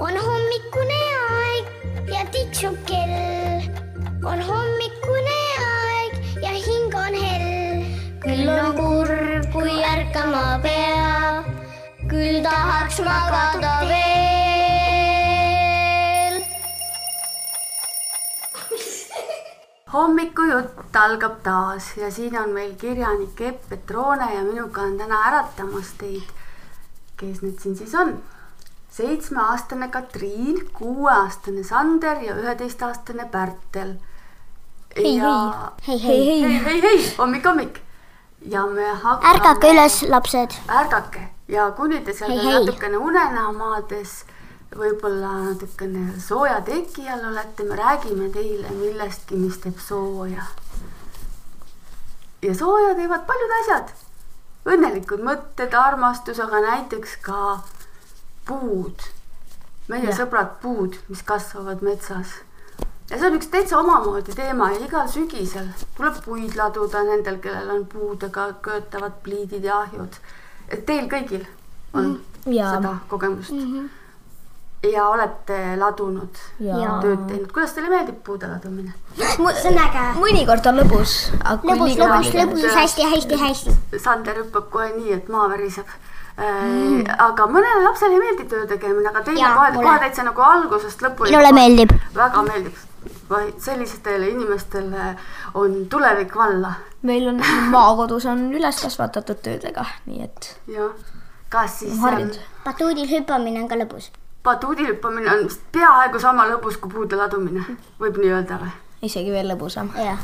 [0.00, 0.98] on hommikune
[1.28, 1.64] aeg
[2.12, 3.62] ja tiksub kell.
[4.30, 7.82] on hommikune aeg ja hing on hell.
[8.22, 11.42] küll on kurb, kui ärkama pea,
[12.12, 13.98] küll tahaks magada veel.
[19.92, 25.90] hommikujutt algab taas ja siin on meil kirjanik Epp Petrone ja minuga on täna äratamas
[25.98, 26.34] teid,
[27.16, 28.20] kes need siin siis on?
[28.90, 33.94] Seitsmeaastane Katriin, kuueaastane Sander ja üheteistaastane Pärtel.
[34.96, 35.38] hei, hei,
[35.86, 36.42] hei, hei.
[36.42, 37.82] hei, hei, hei, hommik, hommik.
[38.46, 39.34] ja me hakkame.
[39.34, 40.54] ärgake üles, lapsed.
[40.68, 44.24] ärgake ja kuni te seal Hei, natukene unenäo maades
[44.76, 50.44] võib-olla natukene sooja teki all olete, me räägime teile millestki, mis teeb sooja.
[52.42, 53.94] ja sooja teevad paljud asjad.
[54.68, 57.62] õnnelikud mõtted, armastus, aga näiteks ka
[58.48, 59.08] puud.
[59.88, 60.18] meie Jah.
[60.20, 62.34] sõbrad puud, mis kasvavad metsas.
[63.10, 67.70] ja see on üks täitsa omamoodi teema ja igal sügisel tuleb puid laduda nendel, kellel
[67.76, 70.18] on puudega köötavad pliidid ja ahjud.
[70.68, 71.46] et teil kõigil
[71.94, 72.74] on Jaa.
[72.74, 73.72] seda kogemust mm.
[73.72, 74.90] -hmm.
[74.92, 77.00] ja olete ladunud Jaa.
[77.02, 78.92] tööd teinud, kuidas teile meeldib puude ladumine?
[79.16, 80.04] see on äge.
[80.20, 81.16] mõnikord on lõbus,
[81.64, 83.80] lõbus, lõbus, lõbus, hästi, hästi, hästi.
[84.04, 85.96] Sander hüppab kohe nii, et maa väriseb
[86.38, 87.06] mm..
[87.28, 91.32] aga mõnele lapsele ei meeldi töö tegemine, aga teile kohe, kohe täitsa nagu algusest lõpuni.
[91.32, 91.96] minule meeldib.
[92.14, 92.84] väga meeldib.
[93.62, 95.14] sellistele inimestele
[95.54, 96.72] on tulevik valla
[97.02, 97.42] meil on
[97.74, 100.90] maakodus on üles kasvatatud töödega, nii et jah.
[101.48, 102.40] kas siis harjunud.
[102.64, 104.10] batuudil hüppamine on ka lõbus.
[104.44, 107.64] batuudi hüppamine on vist peaaegu sama lõbus kui puude ladumine,
[108.00, 108.74] võib nii öelda või?
[109.02, 109.90] Isegi veel lõbusam.
[109.96, 110.18] jah.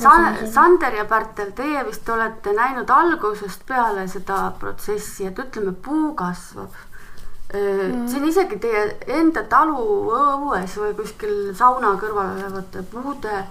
[0.00, 6.12] San-, Sander ja Pärtel, teie vist olete näinud algusest peale seda protsessi, et ütleme, puu
[6.14, 6.74] kasvab.
[7.48, 8.82] see on isegi teie
[9.16, 9.78] enda talu
[10.12, 13.44] õues või kuskil sauna kõrval olevate puude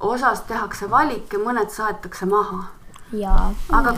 [0.00, 2.62] osas tehakse valik ja mõned saetakse maha.
[3.12, 3.50] jaa.
[3.72, 3.94] aga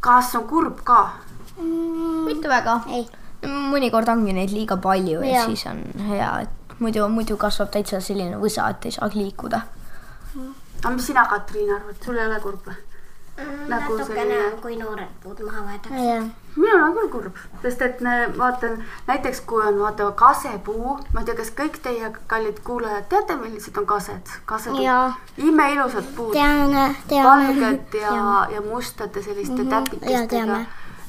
[0.00, 1.00] kas on kurb ka?
[2.26, 2.80] mitte väga.
[2.92, 3.06] ei,
[3.46, 5.46] mõnikord ongi neid liiga palju ja Jaa.
[5.46, 9.62] siis on hea, et muidu, muidu kasvab täitsa selline võsa, et ei saagi liikuda.
[10.84, 12.76] aga mis sina, Katriin, arvad, sul ei ole kurb või?
[13.68, 16.14] nagu selline, kui noored puud maha võetakse.
[16.56, 21.28] minul on küll kurb, sest et ne- vaatan näiteks, kui on vaata kasepuu, ma ei
[21.28, 24.34] tea, kas kõik teie kallid kuulajad teate, millised on kased?
[24.66, 29.84] on imeilusad puud, valged ja, ja mustade selliste mm -hmm.
[29.84, 30.64] täpikestega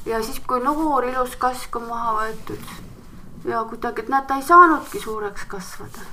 [0.06, 2.89] ja siis, kui noor ilus kask on maha võetud
[3.44, 6.08] ja kuidagi, et näed, ta ei saanudki suureks kasvada.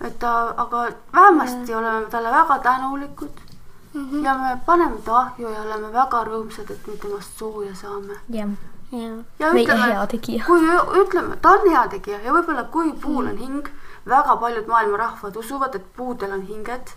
[0.00, 3.40] et ta, aga vähemasti oleme talle väga tänulikud
[3.94, 4.10] mm.
[4.10, 4.24] -hmm.
[4.24, 8.14] ja me paneme ta ahju ja oleme väga rõõmsad, et me temast sooja saame.
[8.28, 8.48] jah.
[9.38, 10.06] ja Meie ütleme,
[10.46, 10.60] kui
[11.02, 13.68] ütleme, ta on heategija ja võib-olla kui puul on hing,
[14.06, 16.92] väga paljud maailma rahvad usuvad, et puudel on hinged.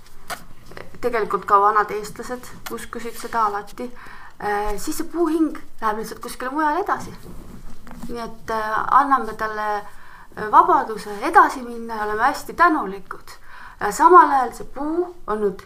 [1.02, 3.92] tegelikult ka vanad eestlased uskusid seda alati.
[4.78, 7.14] siis see puuhing läheb lihtsalt kuskile mujale edasi.
[8.10, 13.38] Nii et äh, anname talle äh, vabaduse edasi minna ja oleme hästi tänulikud.
[13.92, 15.64] samal ajal see puu on nüüd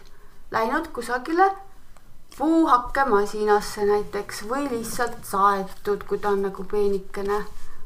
[0.50, 1.50] läinud kusagile
[2.38, 7.42] puuhakkemasinasse näiteks või lihtsalt saetud, kui ta on nagu peenikene.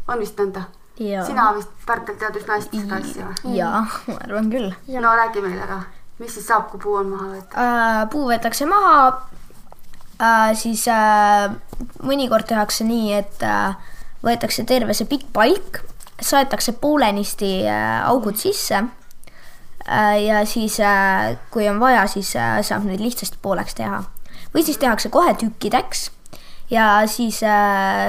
[0.08, 0.66] on vist nõnda?
[0.98, 3.54] Sina vist, Pärtel, tead üsna hästi seda asja või?
[3.56, 4.72] jaa, ma arvan küll.
[5.00, 5.78] no räägi meile ka,
[6.20, 7.56] mis siis saab, kui puu on maha võetud?
[7.64, 8.98] Äh, puu võetakse maha
[10.20, 11.48] äh,, siis äh,
[12.04, 15.82] mõnikord tehakse nii, et äh, võetakse terve see pikk palk,
[16.22, 23.02] saetakse poolenisti äh, augud sisse äh, ja siis äh,, kui on vaja, siis saab neid
[23.02, 24.02] lihtsasti pooleks teha.
[24.54, 26.10] või siis tehakse kohe tükkideks
[26.70, 27.40] ja siis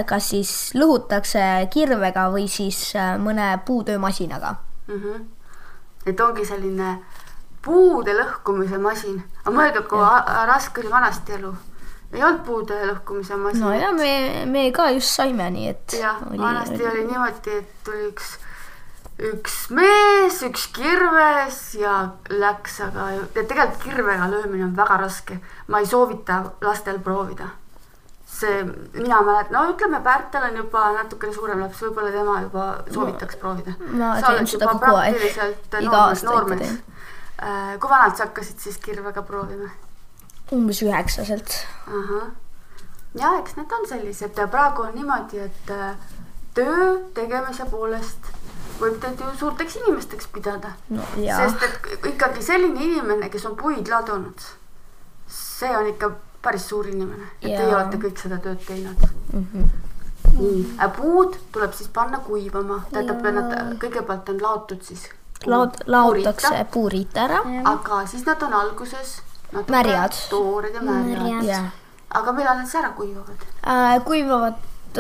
[0.06, 4.56] kas siis lõhutakse kirvega või siis mõne puutöömasinaga.
[4.88, 5.02] mm.
[5.02, 5.25] -hmm.
[6.06, 6.97] et ongi selline
[7.63, 10.00] puude lõhkumise masin, aga mõelge, kui
[10.50, 11.53] raske oli vanasti elu.
[12.13, 13.63] Ei olnud puude lõhkumise masin.
[13.63, 18.05] no ja me, me ka just saime, nii et jah, vanasti oli niimoodi, et tuli
[18.11, 18.35] üks,
[19.32, 21.96] üks mees, üks kirves ja
[22.29, 25.40] läks, aga ja tegelikult kirvega löömine on väga raske.
[25.67, 27.49] ma ei soovita lastel proovida.
[28.34, 33.41] see, mina mäletan, no ütleme, Pärtel on juba natukene suurem laps, võib-olla tema juba soovitaks
[33.41, 33.78] proovida.
[33.90, 35.22] ma teen seda kogu aeg.
[35.82, 36.84] Iga aasta ikka teen..
[37.79, 39.70] kui vanalt sa hakkasid siis kirvega proovima?
[40.53, 41.58] Umbes üheksaselt.
[43.16, 45.96] ja eks need on sellised ja praegu on niimoodi, et äh,
[46.53, 48.34] töö tegemise poolest
[48.79, 50.73] võib teid ju suurteks inimesteks pidada.
[50.90, 54.46] no sest et ikkagi selline inimene, kes on puid ladunud,
[55.29, 56.11] see on ikka
[56.44, 57.79] päris suur inimene, et teie Jaa.
[57.79, 59.06] olete kõik seda tööd teinud.
[60.34, 60.64] nii,
[60.97, 65.06] puud tuleb siis panna kuivama, tähendab, nad kõigepealt on laotud siis.
[65.46, 67.44] laod-, laotakse puuriita ära.
[67.76, 69.22] aga siis nad on alguses
[69.70, 70.14] Märjad.
[70.29, 71.44] toored ja märjad.
[71.44, 71.66] jah.
[72.09, 73.46] aga millal nad siis ära kuivavad?
[73.67, 74.53] Äh, kuivavad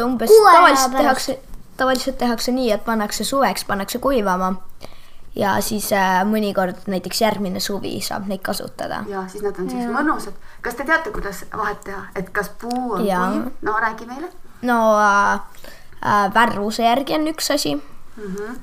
[0.03, 1.03] umbes Kuu aja tavaliselt pärast.
[1.03, 1.39] tehakse,
[1.77, 4.55] tavaliselt tehakse nii, et pannakse suveks, pannakse kuivama
[5.35, 9.03] ja siis äh, mõnikord näiteks järgmine suvi saab neid kasutada.
[9.09, 10.37] ja siis nad on siis mõnusad.
[10.61, 13.29] kas te teate, kuidas vahet teha, et kas puu on Jaa.
[13.31, 13.49] kuiv?
[13.61, 14.29] no räägi meile
[14.61, 15.39] no äh,
[16.05, 18.35] äh, värvuse järgi on üks asi mm.
[18.35, 18.57] -hmm.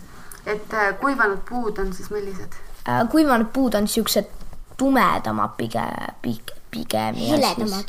[0.46, 2.52] et äh, kuivanud puud on siis millised?
[2.88, 3.08] äh,.
[3.08, 4.39] kuivanud puud on siuksed
[4.80, 5.90] tumedamad pigem,
[6.22, 7.14] pigem, pigem.
[7.14, 7.88] heledamad.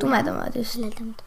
[0.00, 0.76] tumedamad just.
[0.76, 1.22] heledamad.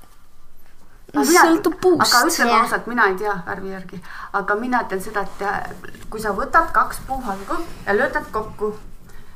[1.14, 2.08] sõltub puust.
[2.08, 4.00] aga ütleme ausalt, mina ei tea värvi järgi,
[4.40, 8.72] aga mina tean seda, et äh, kui sa võtad kaks puuhalgu ja lööd nad kokku,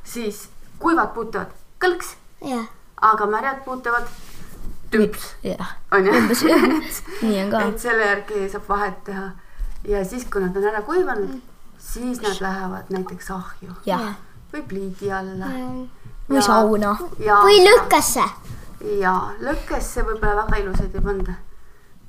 [0.08, 0.46] siis
[0.80, 1.52] kuivad puud teevad
[1.84, 2.16] kõlks,
[2.48, 2.72] jah,
[3.12, 4.08] aga märjad puud teevad
[4.96, 6.16] tümps, jah, onju.
[7.28, 7.68] nii on ka.
[7.68, 9.30] et selle järgi saab vahet teha
[9.92, 11.40] ja siis, kui nad on ära kuivanud,
[11.92, 14.14] siis nad lähevad näiteks ahju jah,
[14.54, 15.52] või pliidi alla.
[16.30, 16.96] või sauna.
[17.20, 17.60] või.
[17.68, 18.24] lõkkesse.
[19.00, 21.38] ja lõkkesse võib-olla väga ilusaid ei panda.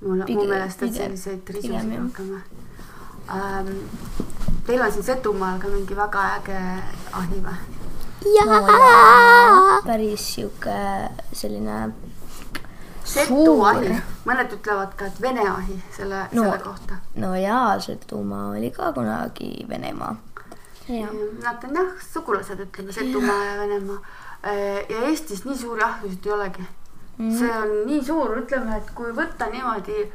[0.00, 2.34] mul, mu meelest on selliseid risusid rohkem
[3.30, 3.76] ähm,.
[4.66, 6.58] Teil on siin Setumaal ka mingi väga äge
[7.12, 7.56] ahi või?
[9.86, 10.78] päris sihuke
[11.32, 11.92] selline
[13.04, 16.42] Setu ahi, mõned ütlevad ka, et Vene ahi selle No.
[16.42, 16.98] no., selle kohta.
[17.18, 20.14] no jaa, see tuuma oli ka kunagi Venemaa.
[20.88, 23.98] Nad on jah, sugulased, ütleme Setumaa ja Venemaa.
[24.88, 26.64] ja Eestis nii suuri ahjusid ei olegi
[27.16, 27.38] mm..
[27.38, 30.06] see on nii suur, ütleme, et kui võtta niimoodi,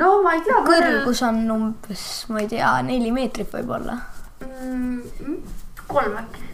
[0.00, 0.62] no ma ei tea.
[0.66, 3.98] kõrgus on umbes, ma ei tea, neli meetrit võib-olla.
[4.46, 5.36] mm,.
[5.90, 6.48] kolm äkki.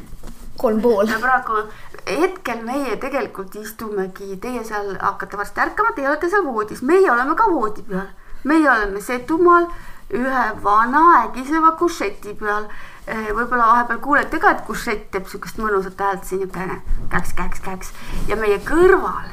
[0.62, 1.14] kolm pool.
[1.22, 1.62] praegu,
[2.08, 7.38] hetkel meie tegelikult istumegi, teie seal hakkate varsti ärkama, teie olete seal voodis, meie oleme
[7.38, 8.10] ka voodi peal.
[8.44, 9.70] meie oleme Setumaal
[10.12, 12.66] ühe vana ägiseva kušeti peal.
[13.06, 16.76] võib-olla vahepeal kuulete ka, et kušett teeb siukest mõnusat häält siin niukene
[17.10, 17.88] käks, käks, käks
[18.28, 19.32] ja meie kõrval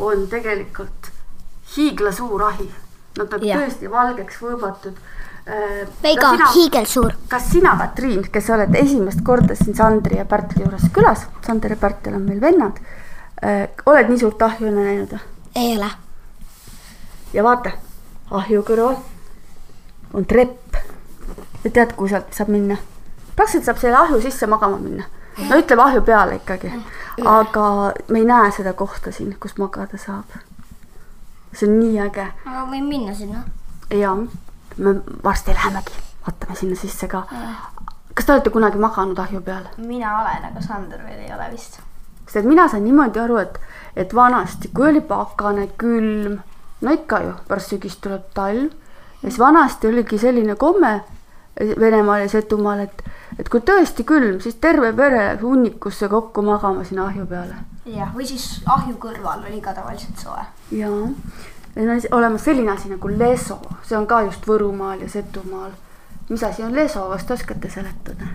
[0.00, 1.10] on tegelikult
[1.76, 2.70] hiiglasuur ahi.
[3.18, 3.60] Nad on Jah.
[3.60, 4.96] tõesti valgeks võõbatud.
[6.02, 7.12] Veiga, hiigelsuur.
[7.28, 11.74] kas sina, Katriin, kes sa oled esimest korda siin Sandri ja Pärtli juures külas, Sander
[11.74, 12.78] ja Pärtel on meil vennad,
[13.86, 15.24] oled nii suurt ahju enne näinud või?
[15.56, 15.90] ei ole.
[17.34, 17.74] ja vaata,
[18.30, 18.96] ahju kõrval
[20.12, 20.74] on trepp.
[21.64, 22.76] ja tead, kuhu sealt saab minna?
[23.36, 25.04] praktiliselt saab selle ahju sisse magama minna.
[25.48, 26.72] no ütleme ahju peale ikkagi,
[27.24, 27.66] aga
[28.08, 30.36] me ei näe seda kohta siin, kus magada saab.
[31.52, 33.44] see on nii äge aga võin minna sinna.
[33.90, 34.16] ja
[34.76, 34.94] me
[35.24, 37.24] varsti lähemegi, vaatame sinna sisse ka.
[38.14, 39.64] kas te olete kunagi maganud ahju peal?
[39.76, 41.80] mina olen, aga Sander veel ei ole vist.
[42.26, 43.58] sest mina sain niimoodi aru, et,
[43.96, 46.38] et vanasti, kui oli pakane, külm,
[46.80, 48.81] no ikka ju, pärast sügist tuleb talv
[49.22, 51.00] ja siis vanasti oligi selline komme
[51.80, 53.02] Venemaal ja Setumaal, et,
[53.38, 57.58] et kui tõesti külm, siis terve pere läks hunnikusse kokku magama sinna ahju peale.
[57.86, 60.46] jah, või siis ahju kõrval oli ka tavaliselt soe.
[60.72, 60.88] ja,
[61.76, 65.70] ja on olemas selline asi nagu leso, see on ka just Võrumaal ja Setumaal.
[66.28, 68.32] mis asi on leso, kas te oskate seletada?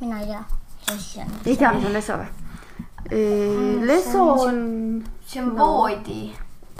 [0.00, 1.32] mina ei tea, mis asi see on.
[1.46, 2.28] ei tea, mis on leso või?
[3.86, 4.60] leso on
[5.24, 6.32] see on voodi,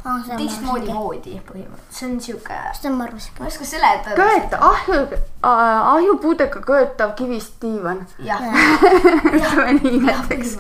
[0.05, 0.21] ah,.
[0.25, 3.41] see on teistmoodi voodi põhimõtteliselt, see on sihuke, see on marusega.
[3.41, 4.17] ma ei oska seletada.
[4.19, 5.01] köet, ahju,
[5.43, 8.05] ahjupuudega köetav kivist diivan.
[8.25, 8.45] jah,
[9.37, 10.57] ütleme nii näiteks.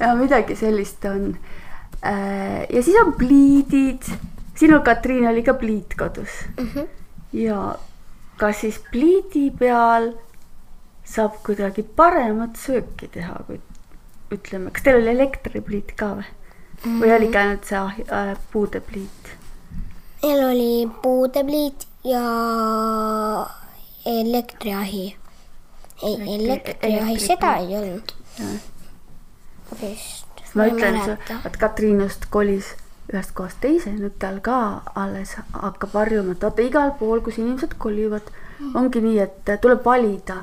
[0.00, 1.32] ja midagi sellist on.
[2.02, 4.12] ja siis on pliidid.
[4.54, 6.70] sinul, Katriin, oli ka pliit kodus mm.
[6.74, 6.86] -hmm.
[7.32, 7.74] ja
[8.36, 10.12] kas siis pliidi peal
[11.06, 13.60] saab kuidagi paremat sööki teha, kui
[14.34, 16.26] ütleme, kas teil oli elektripliit ka või?
[16.84, 19.32] Või oligi ainult see äh, puudepliit?
[20.22, 22.22] meil oli puudepliit ja
[24.06, 25.16] elektriahi.
[26.02, 28.12] ei, elektriahi, elektri- seda ei olnud.
[29.82, 30.42] vist.
[30.54, 31.00] ma ütlen,
[31.44, 32.74] et Katriin just kolis
[33.12, 37.76] ühest kohast teise, nüüd tal ka alles hakkab harjuma, et vaata igal pool, kus inimesed
[37.78, 38.32] kolivad,
[38.74, 40.40] ongi nii, et tuleb valida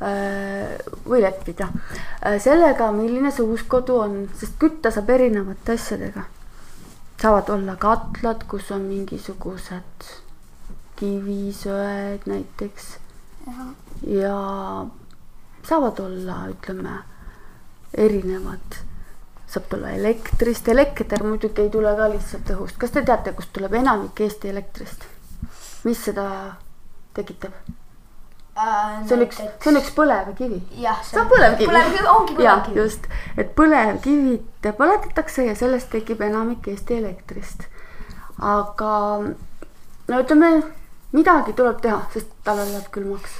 [0.00, 6.26] või leppida äh, sellega, milline see uus kodu on, sest kütta saab erinevate asjadega.
[7.20, 10.10] saavad olla katlad, kus on mingisugused
[10.96, 12.98] kivisöed näiteks
[14.06, 14.36] ja
[15.68, 16.98] saavad olla, ütleme,
[17.94, 18.78] erinevad,
[19.48, 23.74] saab tulla elektrist, elekter muidugi ei tule ka lihtsalt õhust, kas te teate, kust tuleb
[23.80, 25.08] enamik Eesti elektrist?
[25.86, 26.28] mis seda
[27.14, 27.54] tekitab?
[28.56, 30.60] See on üks, see on üks põlevkivi.
[31.04, 31.68] see on põlevkivi.
[31.70, 32.78] põlevkivi ongi põlevkivi.
[32.80, 37.66] just, et põlevkivid põletatakse ja sellest tekib enamik Eesti elektrist.
[38.38, 38.92] aga
[40.08, 40.62] no ütleme,
[41.12, 43.36] midagi tuleb teha, sest talvel läheb külmaks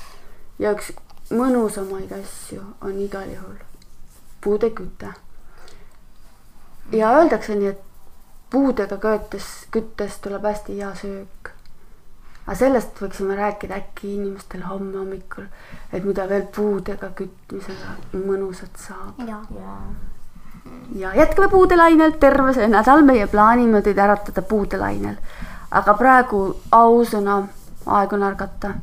[0.59, 0.93] ja üks
[1.31, 3.57] mõnusamaid asju on igal juhul
[4.47, 5.09] puude küte.
[6.93, 7.81] ja öeldakse nii, et
[8.51, 11.36] puudega köötes, küttes tuleb hästi hea söök.
[12.47, 15.49] Aga sellest võiksime rääkida äkki inimestel homme hommikul,
[15.93, 19.19] et mida veel puudega kütmisega mõnusat saab.
[20.95, 25.17] ja jätkame puudelainel, terve see nädal meie plaanime teid äratada puudelainel.
[25.71, 27.43] aga praegu ausõna,
[27.87, 28.75] aeg on ärgata.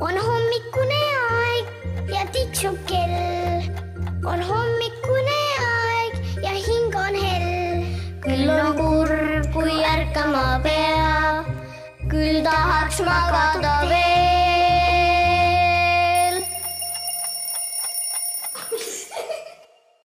[0.00, 3.70] on hommikune aeg ja tiksub kell.
[4.26, 5.40] on hommikune
[5.70, 7.86] aeg ja hing on hell.
[8.26, 10.58] küll on kurb, kui ärkama
[12.48, 14.07] pea, küll tahaks magada veel.